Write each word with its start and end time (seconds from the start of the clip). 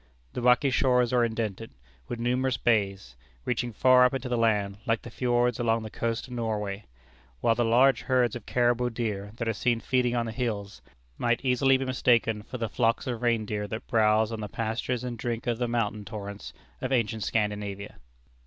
The 0.33 0.41
rocky 0.41 0.71
shores 0.71 1.13
are 1.13 1.23
indented 1.23 1.69
with 2.07 2.17
numerous 2.19 2.57
bays, 2.57 3.15
reaching 3.45 3.71
far 3.71 4.03
up 4.03 4.15
into 4.15 4.29
the 4.29 4.35
land, 4.35 4.79
like 4.87 5.03
the 5.03 5.11
fiords 5.11 5.59
along 5.59 5.83
the 5.83 5.91
coast 5.91 6.25
of 6.27 6.33
Norway; 6.33 6.85
while 7.39 7.53
the 7.53 7.63
large 7.63 8.01
herds 8.01 8.35
of 8.35 8.47
Caribou 8.47 8.89
deer, 8.89 9.31
that 9.35 9.47
are 9.47 9.53
seen 9.53 9.79
feeding 9.79 10.15
on 10.15 10.25
the 10.25 10.31
hills, 10.31 10.81
might 11.19 11.45
easily 11.45 11.77
be 11.77 11.85
mistaken 11.85 12.41
for 12.41 12.57
the 12.57 12.67
flocks 12.67 13.05
of 13.05 13.21
reindeer 13.21 13.67
that 13.67 13.85
browse 13.85 14.31
on 14.31 14.39
the 14.41 14.49
pastures 14.49 15.03
and 15.03 15.19
drink 15.19 15.45
of 15.45 15.59
the 15.59 15.67
mountain 15.67 16.03
torrents 16.03 16.51
of 16.81 16.91
ancient 16.91 17.21
Scandinavia. 17.21 17.97